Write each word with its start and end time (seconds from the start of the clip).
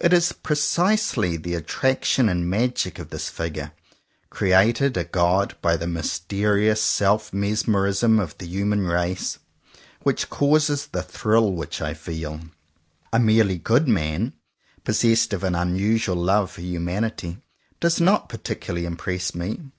It 0.00 0.12
is 0.12 0.32
precisely 0.32 1.36
the 1.36 1.54
attraction 1.54 2.28
and 2.28 2.50
magic 2.50 2.98
of 2.98 3.10
this 3.10 3.28
Figure, 3.28 3.70
created 4.28 4.96
a 4.96 5.04
God 5.04 5.54
by 5.62 5.76
the 5.76 5.86
mysterious 5.86 6.82
self 6.82 7.32
mesmerism 7.32 8.18
of 8.18 8.36
the 8.38 8.46
human 8.48 8.88
race, 8.88 9.38
which 10.02 10.28
causes 10.28 10.88
the 10.88 11.04
thrill 11.04 11.52
which 11.52 11.80
I 11.80 11.94
feel. 11.94 12.40
A 13.12 13.20
merely 13.20 13.58
good 13.58 13.86
man, 13.86 14.32
possessed 14.82 15.32
of 15.32 15.44
an 15.44 15.54
unusual 15.54 16.16
love 16.16 16.50
for 16.50 16.62
humanity, 16.62 17.38
does 17.78 18.00
not 18.00 18.28
particularly 18.28 18.86
impress 18.86 19.36
me. 19.36 19.70